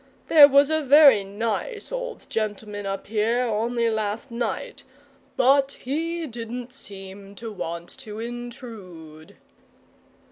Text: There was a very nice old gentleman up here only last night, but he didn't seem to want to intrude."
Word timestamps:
There 0.29 0.47
was 0.47 0.71
a 0.71 0.81
very 0.81 1.23
nice 1.23 1.91
old 1.91 2.25
gentleman 2.27 2.87
up 2.87 3.05
here 3.05 3.41
only 3.45 3.87
last 3.87 4.31
night, 4.31 4.83
but 5.37 5.73
he 5.73 6.25
didn't 6.25 6.73
seem 6.73 7.35
to 7.35 7.51
want 7.51 7.89
to 7.99 8.19
intrude." 8.19 9.35